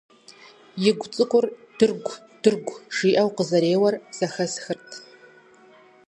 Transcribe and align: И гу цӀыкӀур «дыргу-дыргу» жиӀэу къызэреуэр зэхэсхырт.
И 0.89 0.91
гу 0.99 1.07
цӀыкӀур 1.13 1.45
«дыргу-дыргу» 1.77 2.75
жиӀэу 2.95 3.29
къызэреуэр 3.35 3.95
зэхэсхырт. 4.17 4.89